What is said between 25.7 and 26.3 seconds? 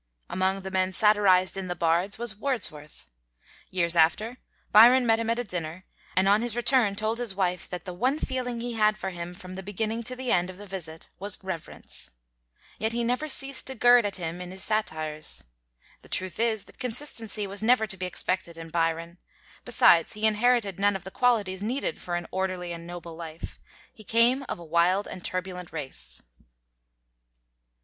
race.